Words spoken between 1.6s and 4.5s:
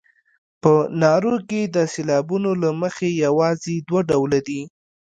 د سېلابونو له مخې یوازې دوه ډوله